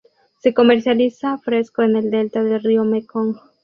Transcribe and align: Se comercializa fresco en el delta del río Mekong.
Se 0.39 0.55
comercializa 0.55 1.37
fresco 1.37 1.83
en 1.83 1.95
el 1.95 2.09
delta 2.09 2.43
del 2.43 2.63
río 2.63 2.83
Mekong. 2.83 3.37